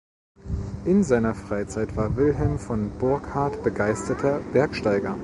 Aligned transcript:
In 0.85 1.03
seiner 1.03 1.35
Freizeit 1.35 1.95
war 1.95 2.15
Wilhelm 2.17 2.57
von 2.57 2.89
Burkhard 2.97 3.63
begeisterter 3.63 4.39
Bergsteiger. 4.51 5.19